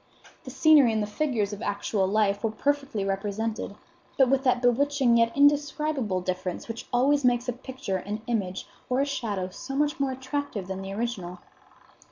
[0.45, 3.75] The scenery and the figures of actual life were perfectly represented,
[4.17, 8.99] but with that bewitching, yet indescribable difference which always makes a picture, an image, or
[9.01, 11.37] a shadow so much more attractive than the original.